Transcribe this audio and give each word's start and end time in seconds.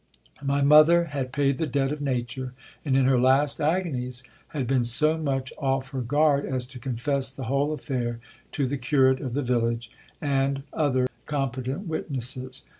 My 0.41 0.63
mother 0.63 1.03
had 1.13 1.31
paid 1.31 1.59
the 1.59 1.67
debt 1.67 1.91
of 1.91 2.01
nature, 2.01 2.55
and 2.83 2.97
in 2.97 3.05
her 3.05 3.19
last 3.19 3.61
agonies 3.61 4.23
had 4.47 4.65
been 4.65 4.83
so 4.83 5.15
much 5.15 5.53
off 5.59 5.91
her 5.91 6.01
guard 6.01 6.43
as 6.43 6.65
to 6.73 6.79
confess 6.79 7.29
the 7.29 7.43
whole 7.43 7.71
affair 7.71 8.19
to 8.53 8.65
the 8.65 8.79
curate 8.79 9.21
of 9.21 9.35
the 9.35 9.43
village 9.43 9.91
and 10.19 10.63
other 10.73 11.07
com 11.27 11.51
petent 11.51 11.85
witnesses. 11.85 12.63